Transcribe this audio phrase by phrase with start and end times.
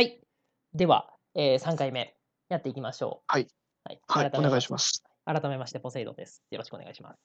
[0.00, 0.18] はい。
[0.72, 2.16] では、え3回目
[2.48, 3.24] やっていきましょう。
[3.28, 3.46] はい。
[3.84, 4.00] はい。
[4.08, 5.04] はい、お願いします。
[5.26, 6.42] 改めまして、ポセイドです。
[6.50, 7.18] よろしくお願いします。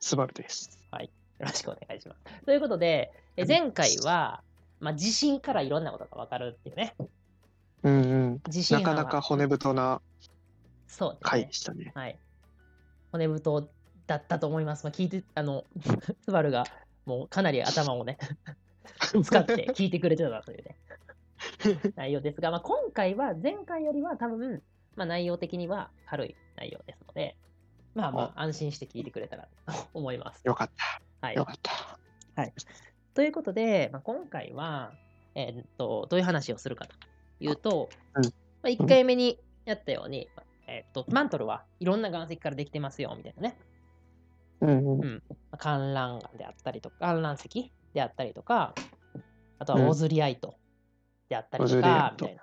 [0.00, 0.76] スバルです。
[0.92, 2.44] よろしくお願いします。
[2.44, 4.42] ということで、え前回は、
[4.80, 6.96] まあ、地震からいろんなことが分かるっていうね。
[7.84, 8.40] うんうん。
[8.48, 10.02] 地震なかなか骨太な
[11.20, 11.52] 回で。
[11.52, 11.92] したね。
[11.94, 12.18] はい。
[13.12, 13.70] 骨太
[14.08, 14.82] だったと思います。
[14.82, 15.64] まあ、聞いて、あの、
[16.24, 16.64] スバルが
[17.06, 18.18] もうかなり頭をね、
[19.22, 20.76] 使って聞いてくれてたというね、
[21.96, 24.62] 内容ですが、まあ、今回は前回よりは多分、
[24.96, 27.36] まあ、内容的には軽い内容ですので、
[27.94, 30.42] まあまあ安心して聞いてくれたらと思います。
[30.44, 31.26] よかった。
[31.26, 31.44] はいよ。
[31.44, 31.98] かった。
[33.14, 34.92] ということで、まあ、今回は、
[35.34, 36.94] えーっと、どういう話をするかと
[37.40, 38.30] いうと、うんま
[38.64, 40.28] あ、1回目にやったように、
[40.68, 43.58] えーっと、マントルはいろんな岩石からできてますよ、みたいなね。
[44.60, 45.00] うんうん。
[45.00, 45.22] うん、
[45.58, 48.74] 観覧岩であったりとか、観覧石であったりとか、
[49.58, 50.54] あとうんはオズリアイト
[51.28, 52.42] であったりオとか、みたいな。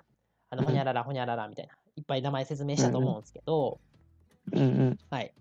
[0.50, 3.80] あの、うんほにゃららほにゃららみたいな、いっぱい名前説明したと思うんですけど、
[4.52, 4.98] うんうん。
[5.10, 5.32] はい。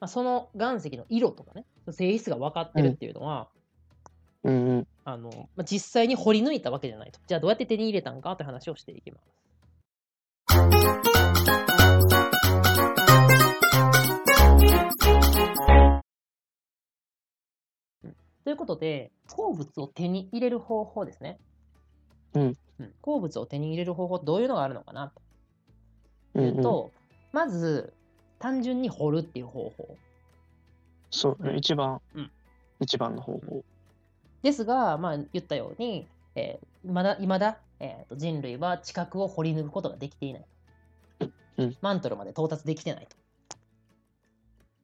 [0.00, 3.48] まあ、その岩石の色とかね、性質が分かってるっていうのは、
[4.42, 4.86] うんうん。
[5.04, 7.20] あのまあ、実際に掘り抜いたわけじゃないと。
[7.26, 9.24] じゃあどうやって手に入れたんかという話をしていきます。
[18.04, 21.38] うんということで、鉱物を手に入れる方法ですね。
[22.34, 22.42] うん
[22.78, 25.12] うん鉱物を手に入れる方法、どういうのがあるのかな？
[26.34, 26.52] うんうん。
[26.54, 26.90] というと、
[27.32, 27.92] まず、
[28.38, 29.96] 単純に掘るっていう方法。
[31.10, 31.56] そうね。
[31.56, 32.30] 一番うん、
[32.80, 33.64] 一番の方法。
[34.42, 40.46] ですが、まあ、言ったように、えーまだ未だ、えーと人類は地殻を掘り抜くことができていない。
[41.58, 43.16] うんマントルまで到達できてないと。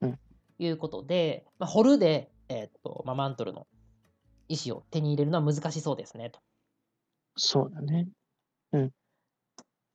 [0.01, 0.19] うん
[0.59, 3.65] いうことで、まあ、掘るで、えーとまあ、マントルの
[4.47, 6.39] 石を手に入れるのは難しそうですねと。
[7.37, 8.07] そうだね。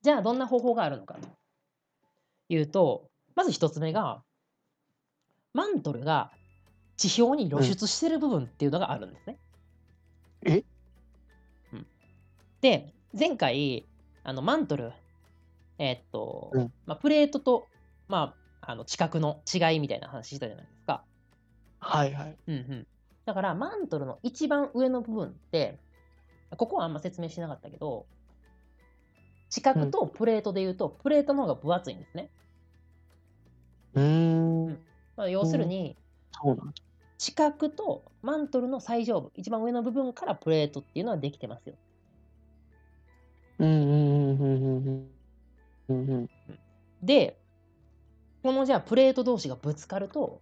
[0.01, 1.29] じゃあ、どんな方法があるのかと
[2.49, 4.21] いうと、まず一つ目が、
[5.53, 6.31] マントルが
[6.97, 9.37] 地表に露出してる部分っていうのがあるんですね。
[10.45, 10.63] え？
[11.73, 11.87] うん
[12.59, 13.85] で、前回、
[14.23, 14.91] あのマントル、
[15.77, 17.67] えーっと、うんまあ、プレートと、
[18.07, 21.05] まあ、あの地殻の違いみたいな話したじゃないですか。
[21.79, 22.37] はいはい。
[22.47, 22.87] うんうん、
[23.25, 25.79] だから、マントルの一番上の部分って、
[26.55, 28.05] ここはあんま説明しなかったけど、
[29.49, 32.29] 地殻とプレートで言うと、プレートの方が分厚いんですね。
[33.93, 34.03] うー
[34.69, 34.79] ん。
[35.15, 35.95] まあ、要するに。
[37.19, 41.75] 地殻とマントルの最上部、一番上の部分からプレートっていうのはできてますよ。
[43.59, 43.85] うんうんう
[44.33, 45.09] んうん
[45.87, 46.29] うんうんうん。
[47.01, 47.39] で、
[48.41, 50.41] このじゃあプレート同士がぶつかると、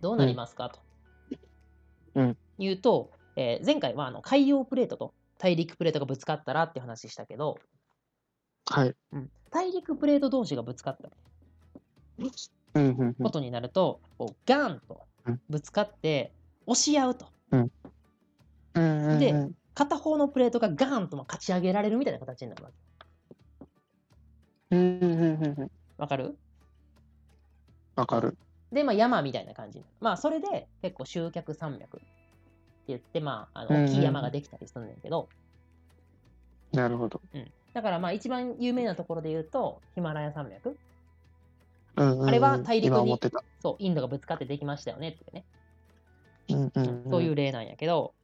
[0.00, 0.80] どうなりますか、と。
[2.14, 7.58] うん言うと、えー前回はあの海洋プレートと大陸プレートがぶつかったらって話したけど、
[8.66, 8.94] はい。
[9.12, 11.08] うん大陸プレート同士がぶつかった。
[13.22, 16.32] ことになると、こうガーンとうんぶつかって
[16.66, 17.26] 押し合うと。
[18.72, 22.70] で片方のプレートがガーンとまあ勝ち上げられるみたいな形になるわ
[24.70, 24.76] け。
[24.76, 25.70] うんうんうんうんうん。
[25.98, 26.36] わかる？
[27.96, 28.36] わかる。
[28.72, 29.84] で、まあ、山みたいな感じ。
[30.00, 32.00] まあ、それで結構集客山脈
[32.88, 35.28] 言って、まあ、あのうんうん大きい山ができたりするんだけど、
[36.74, 37.20] なるほど。
[37.32, 37.50] うん。
[37.72, 40.76] だからまあ、一番有名なところで言うと、ヒマラヤ山脈。
[41.96, 42.28] うんうんうん。
[42.28, 43.42] あれは大陸に今思ってた。
[43.60, 45.44] そう、インドがぶつかってできましたよねっていうね。
[46.50, 47.10] うんうんうん。
[47.10, 48.14] そういう例なんやけど、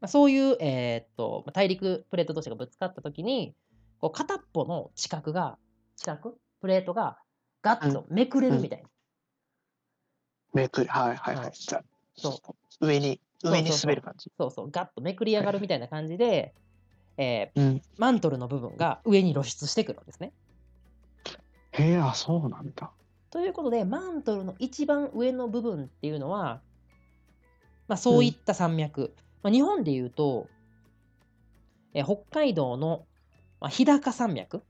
[0.00, 3.54] まあ、そういう、えーっと、まあ大陸プレート同士がぶつかったときに、
[4.00, 5.58] こう片っぽの地殻が、
[5.96, 6.18] 地殻
[6.60, 7.18] プレートが
[7.62, 8.88] ガッとめくれるみたいな。
[10.52, 11.52] めくり、はいはいははい。
[12.16, 14.30] そう上に、上に滑る感じ。
[14.38, 16.54] そうそう、ガッとめくり上がるみたいな感じで、
[17.16, 17.82] えーうん。
[17.96, 20.32] マントルの部分が上に露出してくるんですね。
[21.72, 22.90] へえ、あ、そうなんだ。
[23.30, 26.60] ということで、マントルの一番上の部分っていうのは、
[27.88, 29.14] まあ、そういった山脈。
[29.42, 30.48] まあ、日本で言うと、
[31.92, 33.06] えー北海道の、
[33.60, 34.62] まあ、日高山脈。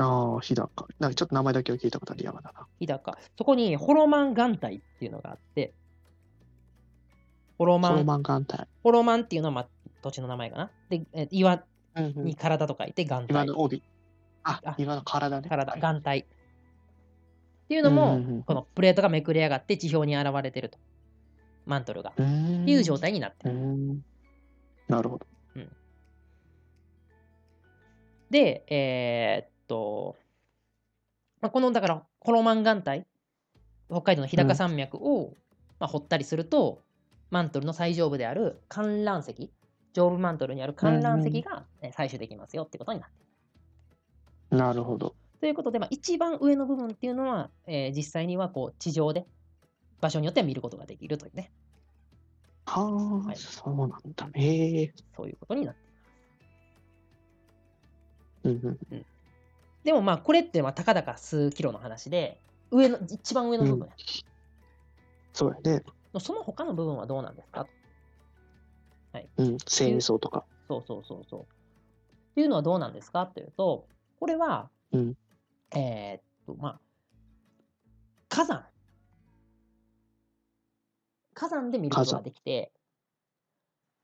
[0.00, 0.88] ああ、日高。
[0.98, 2.66] なんかちょっと名前だけは聞いたことある山だな。
[2.78, 3.18] 日高。
[3.36, 5.74] そこにホロマン岩帯っていうのがあって、
[7.58, 8.46] ホロマソロン、マン岩帯。
[8.82, 9.68] ホロマンっていうのは、まあ、
[10.02, 10.70] 土地の名前かな。
[10.88, 11.62] で、えー岩
[11.96, 13.26] に体と書いて岩帯。
[13.30, 13.82] 岩の帯。
[14.44, 15.48] ああ、岩の体ね。
[15.48, 16.18] 体、はい岩帯。
[16.20, 16.24] っ
[17.68, 20.78] ていうのも、うんうんうんこのプレートがめくれ上がって地表に現れてると。
[21.66, 22.10] マントルが。
[22.10, 22.14] っ。
[22.14, 23.54] ていう状態になってる。
[24.88, 25.26] なるほど。
[28.30, 30.16] で、えと、
[31.40, 33.04] まあ、この、だから、ホロマン岩帯、
[33.88, 35.36] 北海道の日高山脈を、
[35.78, 36.82] まあ、掘ったりすると、
[37.30, 39.52] マントルの最上部である観覧石、
[39.92, 43.26] 上部マントルにある観覧席がえー採取できますよってことになってい
[44.50, 44.58] る。
[44.58, 45.14] なるほど。
[45.40, 49.26] ということで、まあ、一番上の部分っていうのは、えー実際にはこう地上で
[50.00, 51.52] 場所によっては見ることができるというね、
[52.66, 54.92] はあ、はいそうなんだね。
[55.16, 55.80] そういうことになって
[58.48, 58.60] いる。
[58.60, 59.06] うんうん。
[59.84, 62.40] でもまあこれってまあたかだか数キロの話で、
[62.70, 63.94] 上の一番上の部分や、
[65.32, 65.82] そうやね。
[66.18, 67.66] その他の部分はどうなんですか？
[69.36, 69.58] うん。
[69.66, 70.44] 戦争とか。
[70.68, 71.40] そうそうそうそう。
[71.42, 71.44] っ
[72.34, 73.86] ていうのはどうなんですかっていうと、
[74.18, 75.14] これは、うん
[75.74, 76.80] えーっと、まあ、
[78.28, 78.66] 火山。
[81.34, 82.72] 火山で見ることができて、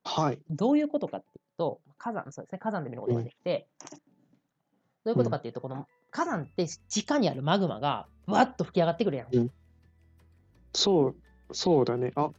[0.04, 0.38] はい。
[0.48, 3.68] どういうことかっていうと、火山、そうですね、火山で見ることができて、
[5.06, 9.28] どういうことかっていうと、この火山って地下にあるマグマがわっと吹き上がってくるやん。
[9.32, 9.50] うん
[10.72, 11.16] そう、
[11.52, 12.10] そうだね。
[12.16, 12.30] あ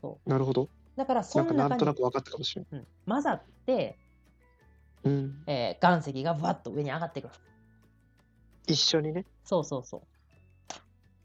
[0.00, 0.68] そなるほど。
[0.96, 2.80] だからそなんかなんとなく分かったかもしれない。
[2.80, 3.98] うん混ざって、
[5.02, 5.42] うん。
[5.48, 7.34] えー岩石がわっと上に上がってくる。
[8.68, 9.26] 一緒にね。
[9.44, 10.04] そうそうそ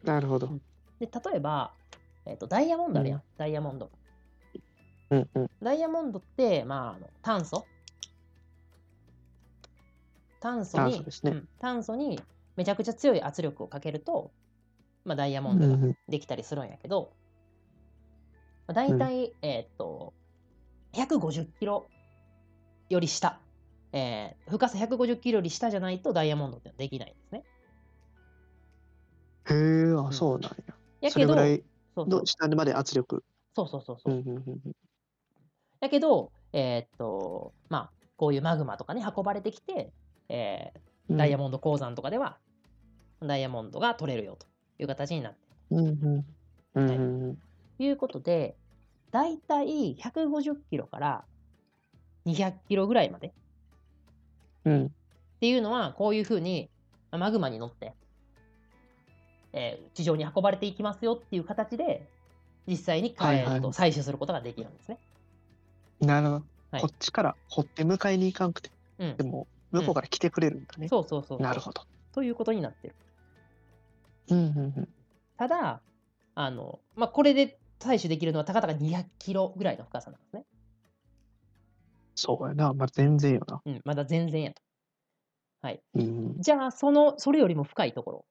[0.04, 0.08] う。
[0.08, 0.48] なるほど。
[1.00, 1.72] で、例えば、
[2.26, 3.92] えっとダイヤモンドあるやんダイヤモンド。
[5.12, 5.50] うんうん。
[5.62, 7.68] ダイヤモンドって、まあ、あの炭素
[10.44, 12.22] 炭素にねうん炭素に
[12.58, 14.32] めちゃくちゃ強い圧力をかけると、
[15.06, 15.98] まあ、ダイヤモンドがうんうん。
[16.10, 17.14] できたりするんやけど、
[18.68, 20.14] まあ、大体、えーっと、
[20.94, 21.88] 150キロ
[22.90, 23.40] より下、
[23.94, 27.44] えー深さ150キロより下じゃないとダイヤモンドってできないんですね。
[29.50, 30.76] へえ、あ、んそうなんや。
[31.02, 31.64] やけど、それぐらい
[31.96, 33.24] そうそうの下まで圧力。
[33.56, 34.18] そうそうそうそうう。
[34.18, 34.40] んうんう
[34.70, 34.74] ん
[35.80, 39.92] やけど、えーっと、まあ、こういうマグマとかに運ばれてきて、
[40.34, 40.80] えー
[41.12, 41.18] うん。
[41.18, 42.38] ダイヤモンド鉱山とかでは、
[43.22, 44.48] ダイヤモンドが取れるよと
[44.80, 47.38] いう形になっている。
[47.78, 48.56] ということで、
[49.12, 51.24] だいたい150キロから
[52.26, 53.32] 200キロぐらいまで
[54.66, 54.86] うん。
[54.86, 54.90] っ
[55.40, 56.70] ていうのは、こういうふうに
[57.12, 57.94] まあマグマに乗って、
[59.54, 62.08] えー地上に運ばれていきますよっていう形で、
[62.68, 64.98] 実際に、はいはい採取することができるんですね。
[66.00, 66.46] なるほど。
[66.72, 69.24] はいこっちから掘って迎えに行かんくて、うんで。
[69.24, 70.88] も、向こうから来てくれるんだね。
[70.88, 71.42] そうそうそう。
[71.42, 71.84] なるほど。
[72.14, 72.96] ということになってる。
[74.30, 74.90] うんうんうん。
[75.38, 75.82] ただ、
[76.36, 80.46] あの、まあ、これで採取できるのはたかだか200キロぐらいの深さなんですね。
[82.16, 82.74] そうやな。
[82.74, 83.62] まあ、全然よな。
[83.66, 84.62] うん、まだ全然やと。
[85.96, 86.36] うん。
[86.40, 88.26] じゃあ、その、それよりも深いところ。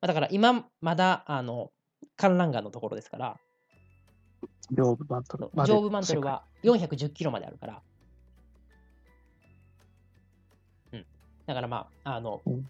[0.00, 1.72] まあだから今、まだ、あの、
[2.16, 3.36] 観覧岩のところですから、
[4.70, 5.72] 上部マントルまで。
[5.72, 7.82] 上部マントルは410キロまであるから。
[11.48, 12.68] だからまあ、あのうん、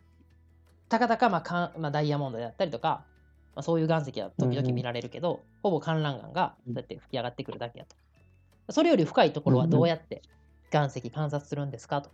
[0.89, 3.05] たかだか、まあかんまあ、ダイヤモンドであったりとか、
[3.57, 7.97] まあ、そういう岩石は時うんうん々見られるけど、ほぼ観覧岩がそうやって吹き上がってくるだけやと。
[8.73, 10.23] それより深いところはどうやって
[10.73, 12.11] 岩石観察するんですかと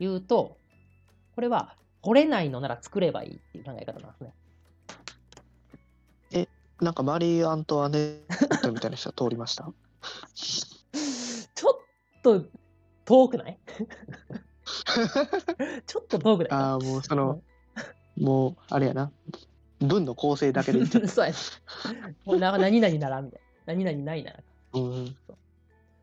[0.00, 0.56] いうと、
[1.36, 4.34] これは掘れないのなら作ればいいっていう考え方なんですね。
[6.80, 9.72] なんかマリー・アントワネットみたいな人が通りました？
[10.34, 11.74] ちょっ
[12.22, 12.44] と
[13.04, 13.56] 遠くない？
[15.86, 17.42] ちょっと遠くないああ、もうその、
[18.16, 19.12] もう、あれやな。
[19.80, 21.36] 文の構成だけで言っちゃっそうやね。
[22.24, 23.74] もうな何々ならみたいな。
[23.74, 24.38] 何々ないなら。
[24.38, 24.44] た。
[24.74, 25.16] うん。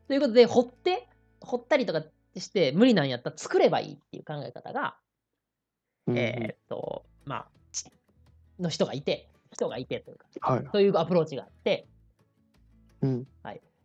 [0.08, 1.08] ということで、掘って、
[1.42, 2.04] 掘ったりとか
[2.36, 4.98] して無理なんやったら作ればいいっていう考え方が、
[6.08, 7.86] うんえーっと、まあ、ち
[8.60, 10.68] の人がいて、人がいてというか、はい。
[10.72, 11.88] そういうアプローチがあって、
[13.02, 13.28] うん。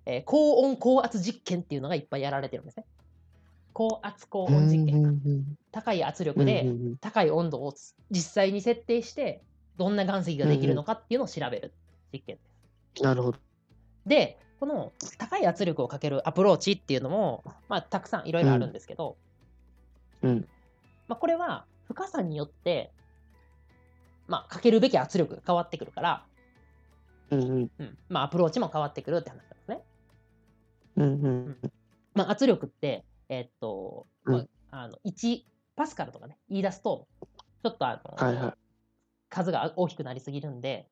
[0.06, 2.84] えー高温高圧実験っていうのがいっぱいやられてるんですね。
[3.74, 4.96] 高圧高温実験。
[4.96, 7.74] うんうん高い圧うん力でうんうん高い温度を
[8.10, 9.42] 実際に設定して、
[9.76, 11.74] どんな岩石ができるのかっていうのを調べる
[12.12, 12.42] 実験で
[12.94, 13.02] す。
[13.02, 13.38] なるほど。
[14.06, 19.16] で、この高い圧力をかけるアプローチっていうのも、まあ、たくさんいろいろあるんですけど、
[20.22, 20.48] うん。
[21.08, 22.92] まあ、これは深さによって、
[24.28, 26.24] まあ、かけるべき圧力が変わってくるから、
[27.30, 27.70] うんうん。
[27.78, 29.80] うんまあ、アプローチも変わってくるって話なんですね。
[30.96, 31.56] うんうん。
[32.14, 33.04] まあ、圧力って、
[33.34, 34.48] えーっと、まあうん。
[34.70, 35.42] あの1
[35.76, 37.08] パスカルとかね、言い出すと、
[37.62, 38.54] ちょっとあの、はいはい。
[39.28, 40.88] 数が大きくなりすぎるんで、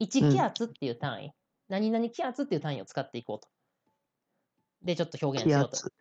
[0.00, 1.32] 1気圧っていう単位、
[1.68, 3.48] 何々気圧っていう単位を使っていこうと。
[4.82, 5.76] で、ちょっと表現し気ようと。
[5.76, 5.92] 圧。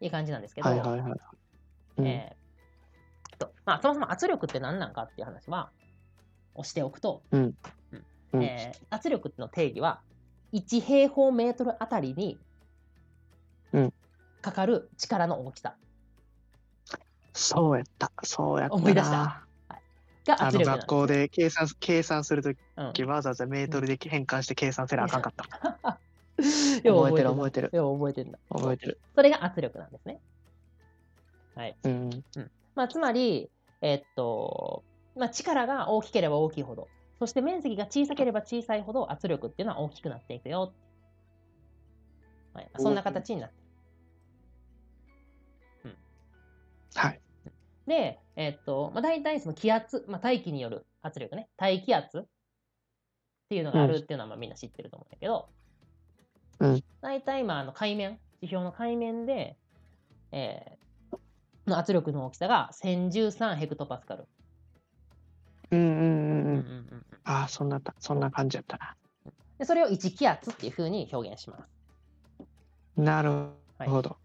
[0.00, 0.08] い。
[0.08, 1.12] う感じなんですけど、はいはいはい。
[1.98, 2.06] うん。
[2.06, 5.70] えーとまあ、そもそも圧力って何なんかっていう話は、
[6.54, 7.54] をしておくと、うん。
[8.32, 8.42] うん。
[8.42, 10.00] えー圧力の定義は、
[10.52, 12.38] 1平方メートルあたりに
[13.72, 13.92] うん
[14.42, 15.76] かかる力の大きさ
[17.32, 18.12] そうやった。
[18.22, 18.80] そうやったな。
[18.82, 20.60] 思い出したがあの。
[20.60, 25.98] 学校で計算計算するとうんきわざわざメートルで変換して計算せなあかんかった。
[26.82, 28.38] よう覚えてる覚えてるよう覚えてるんだ。
[28.50, 29.00] 覚えてる。
[29.14, 30.20] それが圧力なんですね。
[31.84, 32.24] うん。
[32.74, 33.50] まあ、つまり、
[33.82, 34.82] えっと、
[35.16, 40.72] まあ、力が大きければ大きいほど、そして面積が小さければ小さいほど圧力っていうのは大きくなっていくよ。
[42.54, 43.61] はい、そんな形になって
[46.94, 47.20] はい。
[47.86, 52.24] で、えっと、まあ、大体その気圧、まあ、大気による圧力ね、大気圧っ
[53.48, 55.48] ていうのがあるっていうのはまあみんな知ってると思うんだけど、
[56.60, 59.56] うん大体まああの海面、地表の海面で、
[60.30, 60.82] えー
[61.66, 64.26] の圧力の大きさが1013ヘクトパスカル。
[65.70, 66.02] うんうんうんうん。
[66.02, 66.56] うんうん
[66.90, 68.96] うんああ、そんなた、そんな感じやったな。
[69.58, 71.70] でそれを1気圧っていうふうに表現します。
[72.96, 73.30] なる
[73.78, 74.16] はいほど。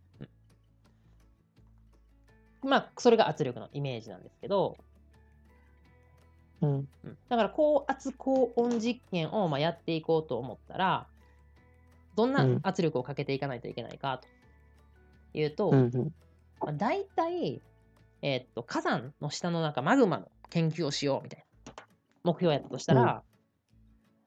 [2.68, 4.78] まあ、それが圧力のイメージなんですけど、
[6.62, 6.70] うん。
[7.04, 11.08] うんだから高圧高温実験をまあやっていこうと思ったら、
[12.16, 14.20] どんなうん圧力をかけていかないといけないか
[15.34, 16.14] というと、うんうん。
[16.60, 17.62] まあ、大体、
[18.22, 21.74] えーっと火山の下の中マグマの研究をしようみたいな
[22.24, 23.24] 目標やったとしたら、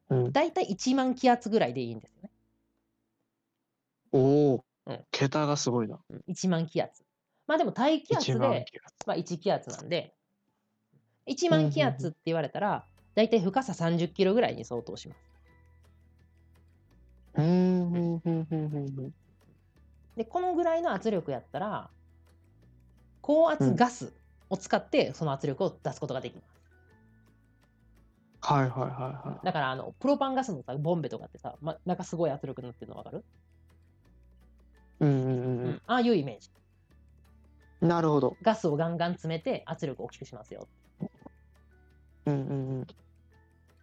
[0.08, 0.32] うん。
[0.32, 2.30] 大体1万気圧ぐらいでいいんですよね。
[4.12, 5.04] おおうん。
[5.10, 5.98] 桁がすごいな。
[6.08, 7.04] うん1万気圧。
[7.50, 8.94] まあでも大気圧1万で、気圧。
[9.06, 10.14] まあ、1気圧なんで、
[11.26, 15.20] 1万気圧って言われたら、大体深さ30キロぐらいに相当します。
[20.14, 21.90] で、このぐらいの圧力やったら、
[23.20, 24.14] 高圧ガス
[24.48, 26.60] を使ってその圧力を出すことができます。
[28.42, 33.24] はいはいはいはだから、あの、プロパンガスのさ、ボンベとかってさ、ま、なんかすごい圧力になってるのわかる、
[35.00, 35.04] い。
[35.04, 36.50] うんうんううんん、ああいうイメージ。
[37.80, 37.88] うん。
[37.88, 38.36] なるほど。
[38.42, 40.68] ガスをガンガン詰めて圧力を大きくしますよ。
[42.26, 42.86] うんうんうん。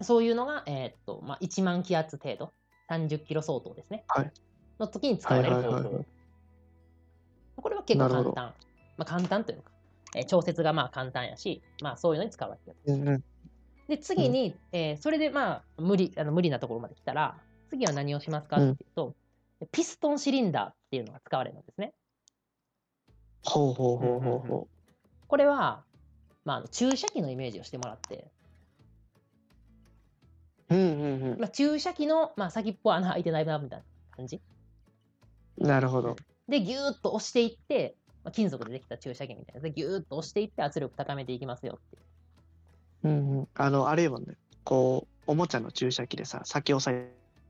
[0.01, 2.53] そういうのが、えーっと、まあ、1万気圧程度、
[2.89, 4.05] 30キロ相当ですね。
[4.07, 4.31] はい
[4.79, 5.67] の時に使われる方法。
[5.69, 6.05] はいはいはいはい
[7.59, 8.55] これは結構なるほど簡単。
[8.97, 9.71] まあ、簡単というか、
[10.15, 12.77] えー調節がまあ簡単やし、まあそういうのに使われてる。
[12.93, 13.23] うんうん。
[13.87, 19.15] で、次に、えーそれでまあ無理あの無理なところまで来たら、次は何をしますかっていうと、
[19.71, 21.93] ピストンシリンダーっていうのが使われるんですね。
[23.49, 24.67] ほうほうほうほうほ
[25.29, 25.83] これは、
[26.43, 28.29] まあ、注射器のイメージをしてもらって、
[30.69, 30.75] う。
[30.75, 31.39] うんうんうん。
[31.39, 33.85] まあ、注射器の、まあ、先っぽ穴開いてないなみたいな
[34.17, 34.41] 感じ。
[35.57, 36.17] なるほど。
[36.49, 42.01] で、ギューッと押していって、まあ、金属でできた注射器みたいなでギューッと押していって圧力高めていきますよっていう。
[43.03, 43.47] うんうん。
[43.55, 44.35] あの、あれよね。
[44.65, 46.99] こう、おもちゃの注射器でさ、先押さ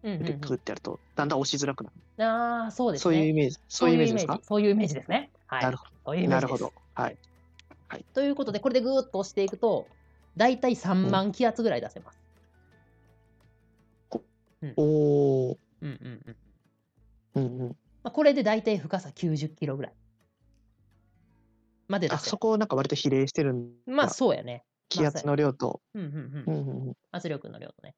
[0.04, 1.96] うんうんえてクッてやると、だんだん押しづらくなる。
[2.18, 3.04] うん、ああ、そうですね。
[3.04, 3.58] そういうイメージ。
[3.68, 4.40] そういうイメージですか？
[4.44, 5.32] そういうイメージですね。
[5.48, 5.64] はい。
[5.64, 6.74] なるほそういうイメージですなるほど。
[6.94, 7.18] はい。
[8.14, 9.88] ということで、これでぐーっと押していくと、
[10.36, 12.20] だいたい3万気圧ぐらい出せます。
[14.76, 15.58] おお。
[15.82, 16.38] うんうん
[17.36, 17.44] うん。
[17.44, 17.68] うんうん。
[18.04, 19.94] まあ、これでだいたい深さ90キロぐらい
[21.88, 24.64] まで出あせそこをなんか割と比例してるんだまあそうやね。
[24.90, 25.82] 気圧の量と。
[25.94, 26.54] うんうんううん。
[26.56, 26.94] んうんうん。
[27.12, 27.96] 圧力の量とね。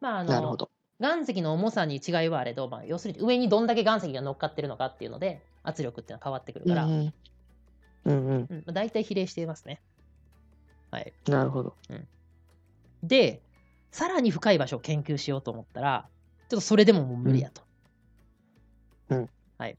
[0.00, 0.70] まああの、なるほど。
[1.00, 7.12] 岩石の重さに違いはあれど、まあ、要するに上にどんだけ岩石が乗っかってるのかっていうので、圧力っていうのは変わってくるから、うん
[8.04, 9.82] うん大体比例していますね。
[10.90, 11.12] はい。
[11.26, 11.76] なるほど。
[13.02, 13.42] で、
[13.90, 16.08] さらに深い場所を研究しようと思ったら、
[16.48, 17.62] ちょっとそれでももう無理やと。
[19.10, 19.76] うんはい。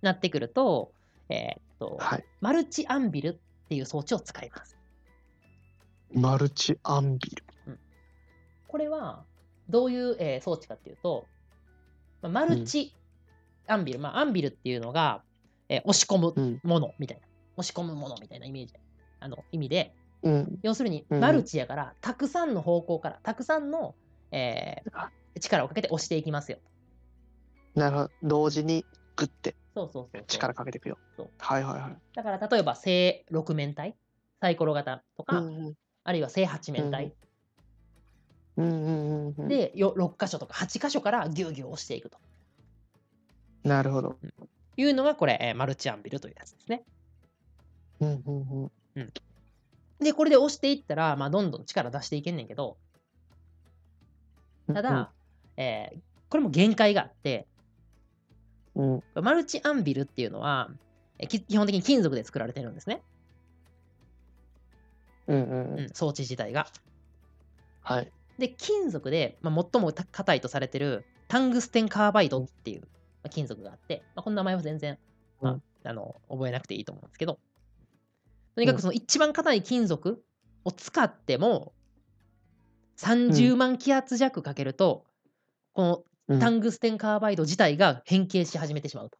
[0.00, 0.92] なってくると、
[1.28, 2.24] えーっと、はい。
[2.40, 4.76] マルチアンビルっていう装置を使います。
[6.12, 7.78] マルチアンビル。
[8.68, 9.24] これは
[9.68, 11.26] どういう、えー装置かっていうと、
[12.20, 12.94] まあマルチ
[13.66, 15.22] アンビル、まあ、アンビルっていうのが、
[15.72, 16.60] えー押し込むうん。
[16.62, 17.26] ものみたいな、
[17.56, 18.74] 押し込むものみたいなイメージ
[19.20, 20.58] あの意味で、うん。
[20.62, 23.94] 要するにうんマルチやから、たくさんの方向から、たくさんの、
[24.30, 25.10] えー
[25.40, 26.58] 力をかけて押していきますよ。
[27.74, 28.10] なるほど。
[28.22, 28.84] 同時に
[29.16, 30.24] グッてそうそうそう。
[30.26, 31.30] 力かけていくよそう。
[31.38, 31.96] はいはいはい。
[32.14, 33.96] だから例えば正6面体、
[34.42, 35.74] サイコロ型とか、うん
[36.04, 37.14] あるいは正8面体
[38.56, 39.48] うんうんうんうん。
[39.48, 42.18] で、よ6箇所とか8箇所からギューギュー押していくと
[43.64, 44.18] なるほど。
[44.76, 46.84] いうのがこれ、えーマルチアンビルというやつですね。
[48.00, 49.12] うんうんうん。
[50.00, 52.76] で、これで押していったら、まあ、どんどん力出していけんねんけど、
[54.72, 55.12] ただ、
[55.56, 57.46] えーこれも限界があって、
[58.74, 59.24] うん、うん。
[59.24, 60.70] マルチアンビルっていうのは、
[61.18, 63.02] えーき基本的に金属で作られてるんですね、
[65.26, 65.80] うんうんうん。
[65.80, 66.66] うん、装置自体が。
[67.82, 68.10] はい。
[68.38, 72.88] で、金属で、まあ、最も硬いとされてるタングステンカーバイドっていう
[73.22, 74.98] まあ金属があって、まあ、この名前は全然、
[75.40, 77.40] まあうんあの覚えなくていいと思うんですけど、
[78.54, 80.22] とにかくその一番硬い金属
[80.64, 81.72] を使っても、
[82.98, 85.04] 30万気圧弱かけると、
[85.72, 89.18] このうんタングステンカーバイド自体が変形し始めてしまうと。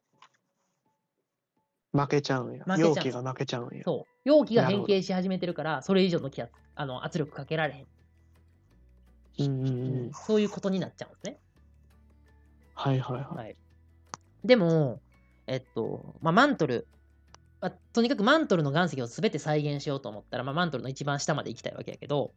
[1.92, 2.64] 負けちゃうんや。
[2.78, 3.82] 容器が負けちゃうんや。
[3.84, 4.18] そう。
[4.24, 7.86] 容器が変形し始めてるから、それ以上の気圧あの圧力かけられへん、
[9.46, 10.12] うんうんうん。
[10.12, 11.38] そういうことになっちゃうんですね。
[12.74, 13.36] はいはいはい。
[13.36, 13.56] はい、
[14.44, 15.00] でも、
[15.46, 16.86] えっと、まあ、マントル、
[17.60, 22.32] まあ、とにかくマントルの岩石を全て再現しようと思ったら、まあ、マントルの一番下まで行きたいわけやけど、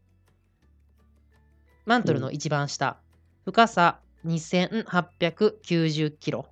[1.86, 2.98] マントルの一番下、
[3.46, 6.48] 深さ2890キロ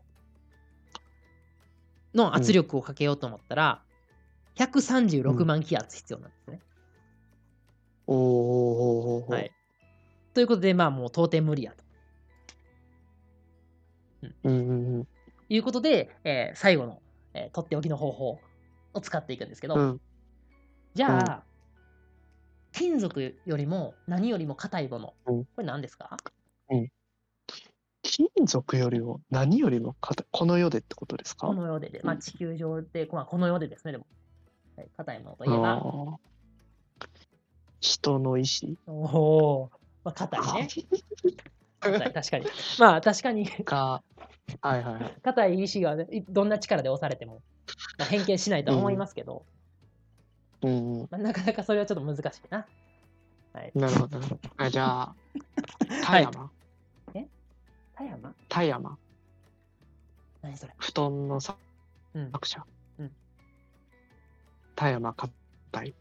[2.14, 3.82] の圧力をかけようと思ったら、
[4.56, 6.60] 136万気圧必要なんですね。
[8.06, 9.52] おーおはい。
[10.34, 11.84] ということで、まあもう到底無理やと
[14.44, 15.08] うんうんうん。
[15.56, 17.02] いうことで、えー最後の、
[17.34, 18.40] えーとっておきの方法
[18.94, 20.02] を使っていくんですけど、うん。
[20.96, 21.44] じゃあ、
[22.72, 25.46] 金属よりも何よりも硬いもの、うん。
[25.46, 26.18] これ何ですか？
[28.02, 31.48] 金属よりも何よりも硬いこの世でってことですか？
[31.48, 34.06] この世でで、まあ、地球上で、まあ、この世でですね、でも、
[34.76, 36.16] はい硬いものといえあば、ー
[37.80, 38.78] 人の意志。
[38.88, 38.92] お
[39.64, 39.72] おー、
[40.06, 40.68] まあ、硬いね。
[41.82, 42.46] 確かに。
[42.80, 44.02] まあ、確かに、が、
[44.62, 45.16] はいはいはい。
[45.24, 45.96] 硬い石が、
[46.30, 47.42] どんな力で押されても、
[47.98, 49.46] まあ、変形しないとは思いますけど、
[50.62, 51.08] うんうん。
[51.12, 52.66] まあ、なかなかそれはちょっと難しいな。
[53.54, 53.72] はい。
[53.76, 54.20] なるほど。
[54.58, 55.16] あじゃあ、
[56.04, 56.52] 田はい山、
[57.96, 58.36] 田山？
[58.50, 58.98] 田山、
[60.42, 60.74] 何それ？
[60.78, 61.58] 布団の作
[62.16, 62.32] うん。
[62.44, 62.62] 者。
[63.00, 63.12] うん
[64.76, 65.32] 田山硬
[65.84, 65.96] い。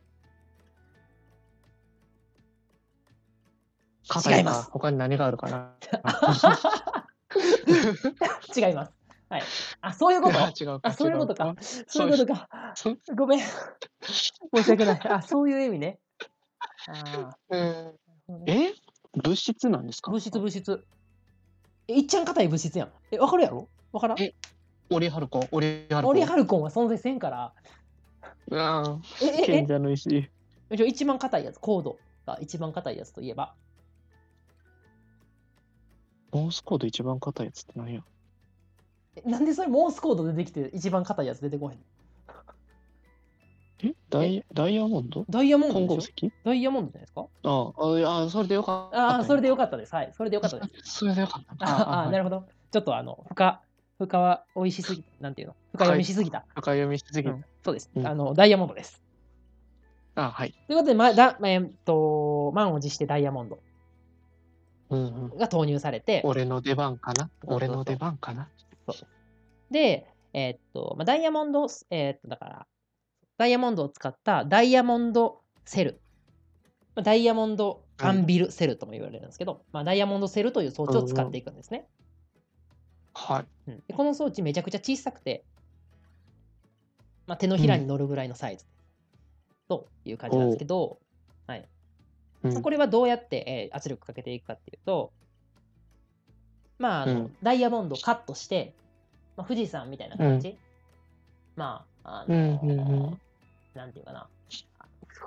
[4.08, 5.74] 硬違いますか他に何があるかな
[8.56, 8.92] 違います。
[9.28, 9.42] はい。
[9.80, 10.38] あ、そういうこと？
[10.38, 10.80] 違うか。
[10.82, 11.54] あ、そういうことか。
[11.86, 12.48] そういうことか。
[13.16, 13.40] ごめん。
[13.40, 13.46] 申
[14.62, 15.00] し訳ない。
[15.08, 15.98] あ、そういう意味ね。
[16.88, 17.36] あ
[18.46, 18.72] え？
[19.22, 20.10] 物質なんですか？
[20.10, 20.84] 物質、物質。
[21.88, 22.92] え、いっちゃん硬い物質やん。
[23.10, 23.68] え、わかるやろ？
[23.92, 24.20] わからん？
[24.20, 24.34] え
[24.90, 26.10] オリハルコン、オリハルコン。
[26.10, 27.54] オリハルコンは存在せんから。
[28.52, 30.30] あえ、え、賢者の石。
[30.70, 33.54] え、じゃあ一番硬いやつ、コードが一番硬いやつといえば。
[36.32, 38.00] モースコード一番硬いやつって何や？
[39.16, 41.84] えなんでそれモースコードでできて一番硬いやつ出てこへんの？
[43.84, 43.94] え？
[44.10, 45.24] ダイダイヤモンド？
[45.28, 46.12] ダイヤモンドでしょ？
[46.16, 46.32] 石？
[46.44, 47.26] ダイヤモンドじゃないですか？
[47.44, 49.08] ああ、いやそれでよかった。
[49.08, 49.94] ああ、それでよかかったです。
[49.94, 50.12] はい。
[50.16, 50.78] それでよかったです。
[50.78, 50.84] た。
[50.90, 51.66] それでよかった。
[51.68, 52.46] ああ、なるほほど。
[52.70, 53.60] ちょっとあの、深、
[53.98, 55.56] 深は美味しすぎ、なんていうの？
[55.72, 56.38] 深読みしすぎた。
[56.40, 56.44] ど。
[56.62, 57.90] 深読みしすぎうんそうです。
[57.94, 59.02] うんあの、ダイヤモンドです。
[60.14, 60.52] あはい。
[60.66, 63.58] ということで、まだ、えーっと、満を持してダイヤモンド
[64.92, 65.38] うんうん。
[65.38, 67.30] が投入されて、俺の出番かな？
[67.46, 68.48] 俺の出番かな？
[69.70, 72.66] で、えーっと、まあ、ダイヤモンド、えーっと、だから、
[73.38, 76.00] ダイヤモンドを使ったダイヤモンドセル。
[76.94, 81.86] まあダイヤモンドアンビルセルとも言われるんですけど、まあ、ダイヤモンドセルという装置を使っていくんですね。
[83.14, 83.70] はい。
[83.70, 83.82] うん。
[83.86, 85.44] でこの装置めちゃくちゃ小さくて、
[87.26, 88.66] まあ、手のひらに乗るぐらいのサイズ、
[89.68, 90.98] という感じなんですけど、
[91.46, 91.66] はい
[92.44, 92.52] うん。
[92.54, 95.12] まあこれはどうやって、えー圧力かけていくかっていうと、
[96.78, 97.36] まああのうん。
[97.42, 98.74] ダイヤモンドをカットして、
[99.36, 100.58] まあ、富士山みたいな形、
[101.56, 103.18] まあ、あのうんうんうん。
[103.74, 104.28] なんていうかな、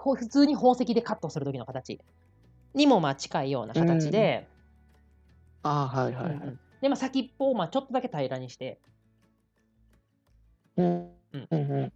[0.04, 1.99] ほ普通に宝石でカットする時の形。
[2.73, 4.47] にもまあ近いような形で、
[5.63, 6.36] あはいはいはい。
[6.36, 6.58] うんうん。
[6.82, 8.80] で、まあ、先っぽをまあちょっとだけ平らにして、
[10.78, 10.86] うん。
[11.34, 11.47] うん。
[11.49, 11.91] うんう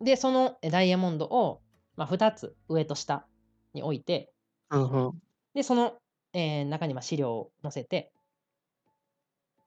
[0.00, 0.04] ん。
[0.04, 1.60] で、そのえダイヤモンドを、
[1.96, 3.26] まあ、2つ上と下
[3.74, 4.32] に置いて、
[4.70, 5.22] うんうん
[5.54, 5.94] で、その、
[6.32, 8.12] えー中にまあ資料を載せて、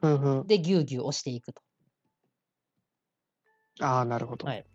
[0.02, 1.62] うんうんで、ぎゅうぎゅう押していくと
[3.80, 4.48] ああ、なるほど。
[4.48, 4.66] はい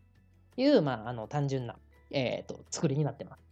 [0.59, 1.77] いう、まあ、あの単純な、
[2.11, 3.43] えー、と作りになってます。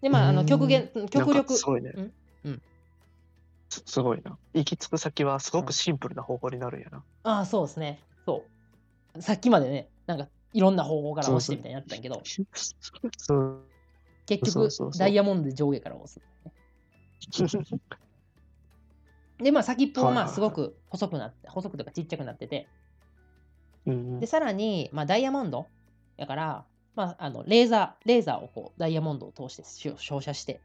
[0.00, 1.92] で、まあ、あのうーん極限、極なんか力、すごいね。
[1.94, 2.12] うん？
[2.44, 2.62] うん
[3.68, 4.36] すすごいな。
[4.54, 7.04] 行き着く先はすごくシンプルな方法になるんやな。
[7.22, 8.00] ああ、そうですね。
[8.26, 8.42] そ
[9.14, 9.22] う。
[9.22, 12.20] さっきまでね、なんかいろんな方法から押してみたいになってたんやけど、
[13.18, 13.69] そう。
[14.38, 16.20] 結局ダイヤモンドで上下から押す。
[19.38, 22.68] で、まあ先っぽはまあすごく細くなって、細くとかちっちゃくなってて、
[23.86, 24.20] うんうん。
[24.20, 25.66] で、さらに、まあ、ダイヤモンド
[26.16, 26.64] やから、
[26.94, 30.60] まあ、あのレーザー、レーザーをこうダイヤモンドを通して照照射して、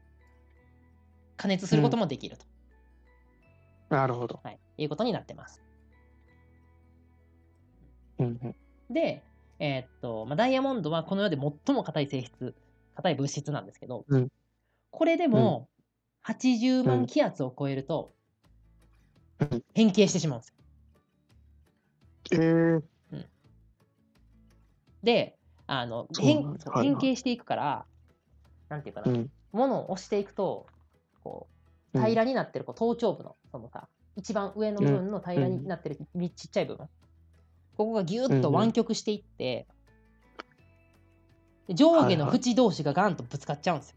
[1.36, 2.44] 加熱することもできると、
[3.88, 4.40] なるほど。
[4.42, 5.62] はい、いうことになってます。
[8.18, 8.54] うんうん。
[8.94, 9.22] で、
[9.58, 12.54] えーっと、まあ、ダイヤモンドはこの世で最も硬い性質、
[12.96, 14.28] 硬い物質なんですけど、うん。
[14.90, 15.68] これでも
[16.26, 17.06] 80万うん。
[17.06, 18.14] 気圧を超えると
[19.38, 19.64] うん。
[19.74, 20.54] 変形してしまうんですよ。
[22.32, 22.82] えー。
[25.02, 27.86] で、あの変変形していくから、
[28.68, 29.30] なんていうかな、うん。
[29.52, 30.66] 物を押していくと、
[31.22, 31.46] こ
[31.94, 32.04] ううん。
[32.04, 36.88] 平らになってるこう頭頂部のそのさ一番上の部分の平らになってるみちっちゃい部分、
[37.76, 39.66] ここがギュッと湾曲していって、で
[41.74, 43.96] 上下の縁同士がガンとぶつかっちゃうんですよ。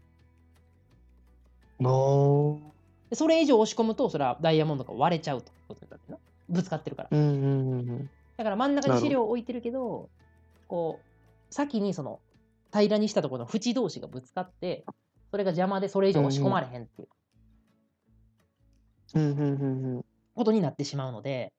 [1.80, 2.60] の
[3.08, 6.18] でそれ以上押し込むと、それはダイヤモンドが割れちゃうということにな。
[6.48, 7.08] ぶつかってるから。
[7.12, 10.08] うんうんうんだから真ん中に資料を置いてるけど、
[10.66, 12.20] こう、先にその
[12.72, 14.86] 平らにしたところの縁同士がぶつかって、
[15.30, 17.08] それが邪魔でそれ以上押し込まれへんっていう
[19.16, 20.04] うんうんうんうん
[20.34, 21.52] ことになってしまうので、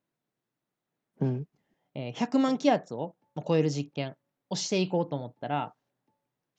[1.19, 1.45] うん
[1.93, 3.15] えー100万気圧を
[3.47, 4.15] 超える実験
[4.49, 5.73] をしていこうと思ったら、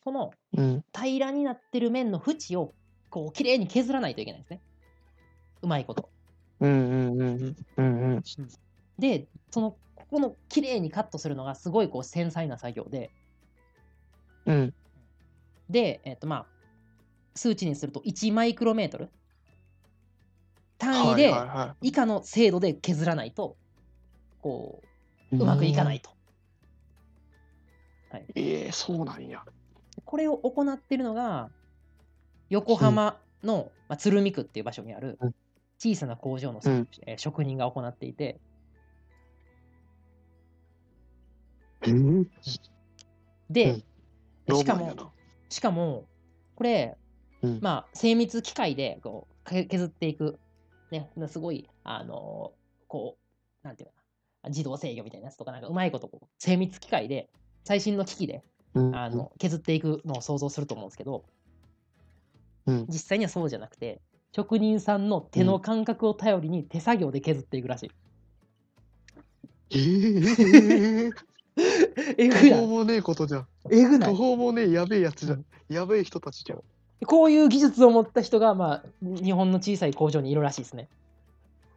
[0.04, 0.84] そのうん。
[0.94, 2.74] 平らになってる面の縁を
[3.10, 4.60] こう綺麗に削らないといけないんですね。
[5.62, 6.10] うまいこと。
[6.60, 8.22] うんうんうんうんうん
[8.98, 13.10] で、そのここの綺麗にカットするのがすごいこう繊細な作業で、
[14.46, 14.74] うん。
[15.70, 16.46] で、えっ、とまあ、
[17.34, 19.10] 数値にすると1マイクロメートル。
[20.78, 23.56] 単位はいではいは以下の精度で削らないと、
[24.40, 24.82] こ
[25.32, 26.10] いううまくいかないと。
[28.34, 29.42] ええそうなんや
[30.12, 31.48] これを行っているのが、
[32.50, 35.34] 横浜の、まあ、鶴見区っていう場所にあるうん。
[35.78, 36.86] 小さな工場の、うん。
[37.06, 38.38] えー職人が行っていて、
[41.86, 42.26] うん
[43.48, 43.82] で、
[44.48, 44.56] うん。
[44.58, 45.14] しかも、
[45.48, 46.04] しかも、
[46.56, 46.94] これ、
[47.40, 47.58] うん。
[47.62, 50.38] まあ、精密機械でこうけ削っていく、
[50.90, 53.16] ね、すごい、あのーこ
[53.64, 53.94] う、なんていうか
[54.42, 57.30] な、自動制御みたいなやつとか、なんかうまいことこう、精密機械で、
[57.64, 61.24] 最新の機器でうんあの削っていくのを想像すると思うんですけど、
[62.66, 62.86] うん。
[62.88, 64.00] 実際にはそうじゃなくて、
[64.34, 67.90] 職人さんの手の感覚を頼りに手作業で削っていくらしい。
[69.70, 71.10] ええ
[72.16, 73.46] えぐい方もねえことじゃん。
[73.70, 74.10] えぐない。
[74.10, 75.44] 途方もねえやべえやつじゃん。
[75.68, 76.62] やべえ人たちじゃん。
[77.04, 80.88] こういう技術を持った人が、まあ、日本の小さい工場にいるらしいですね。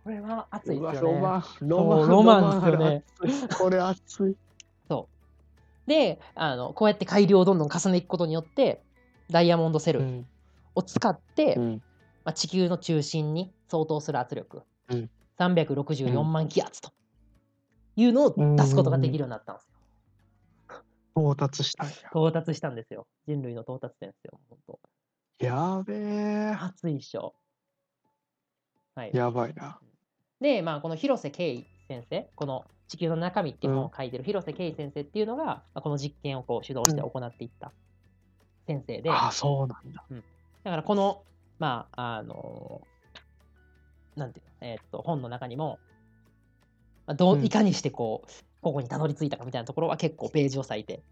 [0.04, 1.02] これは熱いですよね。
[1.02, 1.44] ロマン。
[1.68, 3.04] ロマンロマンですよね。
[3.58, 4.36] これ熱い
[5.88, 8.82] であの、こうやって改良をどんどん重ねていくことによって、
[9.30, 10.28] ダイヤモンドセルうん
[10.76, 11.71] を使って、うん
[12.26, 16.91] まあ、地球の中心に相当する圧力、うん364万気圧と
[17.98, 19.71] いうのを出すことができるようになったんですよ。
[21.17, 23.08] 到達したんや到達したんですよ。
[23.28, 24.39] 人類の到達点ですよ。
[24.50, 24.80] 本当
[25.45, 27.36] やべえ熱いっしょ。
[28.95, 29.12] はい。
[29.13, 29.80] やばいな
[30.39, 37.71] で、まあ、この広瀬圭先生、この地球の中身っていうのを書いてる広瀬圭先生っていうのが、まあ、この実験をこう主導して行っていった
[38.67, 40.06] 先生で、あそうなんだ。
[40.63, 41.24] だからこの、
[41.60, 42.82] まあ、あの
[44.15, 45.80] なんていうの、えーっと、本の中にも、
[47.06, 47.45] まあ、どううん。
[47.45, 48.30] いかにしてこう、
[48.62, 51.04] ここにたどり着いたかみたいなところは結構ページを割いて、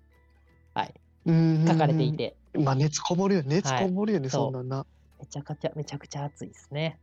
[0.73, 0.93] はい、
[1.25, 4.85] うん書かれていて、まあ熱こもるよね熱こもるよね、そうそんなんな
[5.19, 6.99] めちゃくちゃ、めちゃくちゃ熱いですね。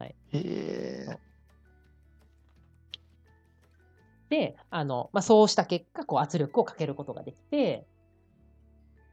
[0.00, 1.29] へえ
[4.30, 7.86] で、あの、まあ、そうした結果、こう圧力をかけることができて、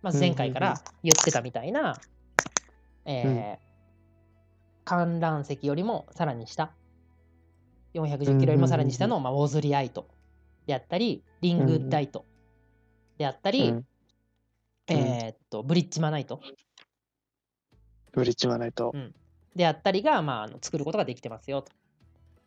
[0.02, 1.98] まず前回から言ってたみたいな、
[3.06, 3.68] えー
[4.88, 6.72] 観覧席よりもさらに下、
[7.94, 10.08] 410キロよりもさらに下の、まあ、ウォズリアイト
[10.66, 12.24] であったり、リングダイト
[13.18, 13.86] であったり、うん
[14.88, 16.40] えーっと、ブリッジマナイト。
[18.14, 18.96] ブリッジはないと
[19.58, 21.74] であったりが、まあ、あの作ることができてますよと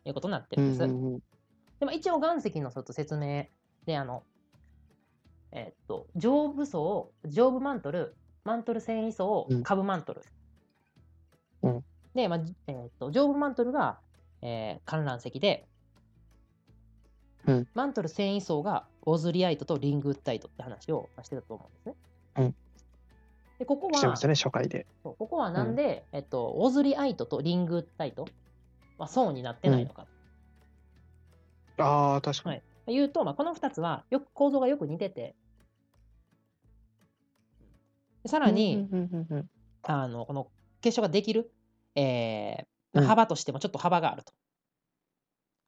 [0.06, 0.82] いうことになってるんです。
[0.82, 1.29] うんうんうん
[1.80, 3.46] でも一応岩石のちょっと説明
[3.86, 4.22] で、あの、
[5.52, 8.14] えーっと、上部層、上部マントル、
[8.44, 10.22] マントル繊維層うん、下部マントル。
[11.62, 11.84] うん。
[12.14, 13.98] で、まあ、じえーっと、上部マントルが、
[14.42, 15.66] えー観覧石で、
[17.46, 17.68] うん。
[17.74, 21.94] マントル繊維層がオズリアイトとリングウッダイトって話をしてたと思うんですね。
[22.36, 22.54] うん。
[23.58, 24.86] で、ここはね初回で。
[25.02, 28.26] ここはなんで、えっと、オズリアイトとリングウッダイト
[28.98, 30.06] は層になってないのか
[31.82, 32.64] ああ確かに、はい。
[32.86, 35.34] というと、まあ、この2つはよく構造がよく似てて、
[38.22, 38.88] でさらに、
[39.82, 40.48] あのこの
[40.80, 41.52] 結晶ができる、
[41.94, 43.04] えーうん。
[43.04, 44.32] 幅としてもちょっと幅があると。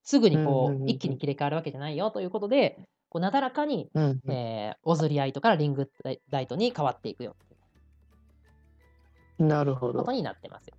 [0.03, 4.33] すぐにこう、一気に切り替わるわけじゃないよということで、こうなだらかに、うんうん。
[4.33, 5.89] えーオズリアイトからリング
[6.31, 7.37] ダイトに変わっていくよ。
[9.39, 10.01] というなるほど。
[10.01, 10.75] ことになってますよ。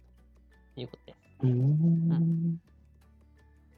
[0.75, 1.17] ということです。
[1.43, 2.59] うーん。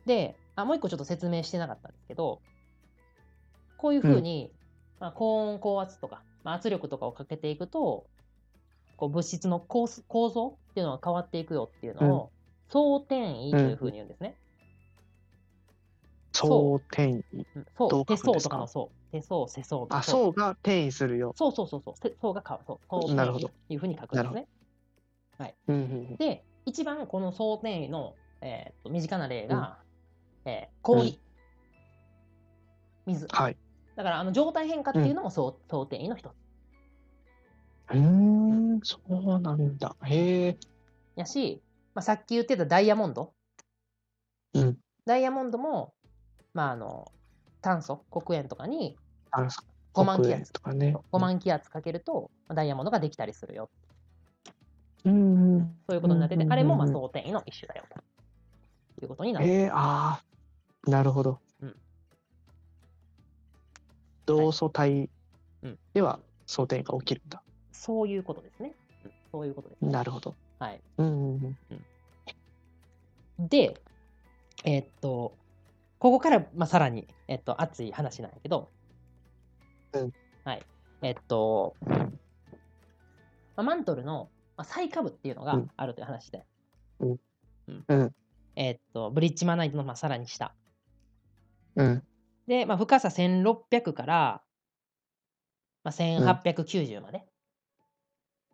[0.05, 2.41] であ、もう一個ちょっと説明してなかったんですけど、
[3.77, 4.51] こういうふうに、
[4.99, 8.05] まあ、高温、高圧とか、まあ、圧力とかをかけていくと、
[8.97, 12.31] こう物質の構す構造っていうのが変わっていくよっていうのを、
[12.69, 14.37] 相転移というふうに言うんですね。
[16.33, 17.23] 総転移。
[17.33, 17.65] うん。
[17.77, 19.97] そう手相とかの層、手相、世相とか。
[19.97, 21.33] あ層が転移するよ。
[21.35, 21.51] そう。
[21.51, 22.79] そうそうそう、手相が変わる。
[22.89, 23.15] そう。
[23.15, 23.49] なるほど。
[23.49, 24.47] というふうに書くんですね。
[25.67, 29.79] うんうんで、一番この相転移の、えーと身近な例が、
[30.45, 31.19] えー氷、
[33.05, 33.27] 水。
[33.31, 33.57] はい。
[33.95, 36.33] だから、あの状態変化っていうのも想想定位の一つ。
[37.91, 39.95] うーん、そうなんだ。
[40.03, 40.57] へえ。
[41.15, 41.61] やし、
[41.93, 43.33] まあ、さっき言ってたダイヤモンド。
[44.53, 44.77] うん。
[45.05, 45.93] ダイヤモンドも、
[46.53, 47.11] まあ、あの
[47.61, 48.97] 炭素、黒鉛とかに
[49.31, 49.49] あの、
[49.93, 50.95] 5万気圧、とかね。
[51.11, 53.69] 5万気圧かけると、まあダイヤモンドができたりするよ。
[55.05, 55.75] うんうん。
[55.87, 57.85] そういうことになってて、うんあれもまあうん想定位の一種だよ
[58.97, 59.47] ということになる。
[59.47, 60.23] ええ、ああ、
[60.87, 61.75] なるほどうん。
[64.25, 65.09] 同素体
[65.63, 67.41] うんでは争点が起きるんだ。
[67.71, 68.73] そういうことですね。
[69.05, 69.85] うんそういうことです。
[69.85, 70.33] なるほど。
[70.59, 70.79] はい。
[70.97, 73.47] うんうんうん。
[73.49, 73.81] で、
[74.63, 75.35] えーっと、
[75.99, 78.69] ここから、まあ、さらに、えっと、熱い話なんやけど、
[79.91, 80.13] うん
[80.45, 80.63] はい。
[81.01, 81.97] えっと、ま
[83.57, 86.45] あ、マントルの、まあ、最下部っていうのがうんあるという話で、
[86.99, 87.19] うん
[87.67, 88.15] うんうん
[88.55, 90.53] えっと、ブリッジマナイトの、まあ、さらに下。
[91.75, 92.03] うん。
[92.47, 94.41] で、まあ、深さ1600から、
[95.83, 97.25] まあ、1890まで。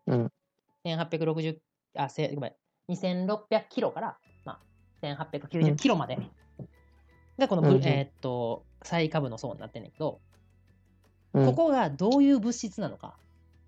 [0.08, 0.32] うん。
[0.86, 1.58] 1860、
[1.96, 6.18] あ、せごめん、2600キロから、まあ、1890キロまで
[7.38, 10.20] がこのブ、うんうんえーっと、最下部の層になってんねんけど、
[11.34, 13.16] うんここがどういう物質なのか、